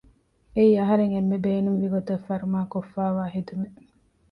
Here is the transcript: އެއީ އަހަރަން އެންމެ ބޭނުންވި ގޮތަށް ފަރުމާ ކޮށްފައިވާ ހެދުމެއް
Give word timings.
އެއީ 0.55 0.71
އަހަރަން 0.79 1.13
އެންމެ 1.13 1.37
ބޭނުންވި 1.45 1.87
ގޮތަށް 1.93 2.25
ފަރުމާ 2.27 2.59
ކޮށްފައިވާ 2.73 3.23
ހެދުމެއް 3.33 3.79